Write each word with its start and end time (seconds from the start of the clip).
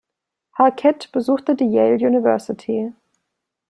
Hackett 0.53 1.11
besuchte 1.11 1.53
die 1.55 1.69
Yale 1.69 1.93
University. 1.93 2.91